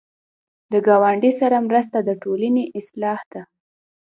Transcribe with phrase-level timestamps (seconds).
[0.71, 3.41] د ګاونډي سره مرسته د ټولنې اصلاح ده